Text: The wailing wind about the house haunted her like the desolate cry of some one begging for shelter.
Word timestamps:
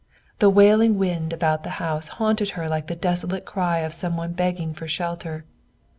The 0.39 0.49
wailing 0.49 0.97
wind 0.97 1.31
about 1.31 1.61
the 1.61 1.69
house 1.77 2.07
haunted 2.17 2.49
her 2.57 2.67
like 2.67 2.87
the 2.87 2.95
desolate 2.95 3.45
cry 3.45 3.81
of 3.81 3.93
some 3.93 4.17
one 4.17 4.33
begging 4.33 4.73
for 4.73 4.87
shelter. 4.87 5.45